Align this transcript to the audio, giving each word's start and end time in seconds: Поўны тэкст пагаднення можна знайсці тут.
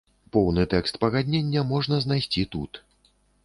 Поўны 0.35 0.63
тэкст 0.71 0.97
пагаднення 1.03 1.65
можна 1.75 2.03
знайсці 2.09 2.49
тут. 2.57 2.85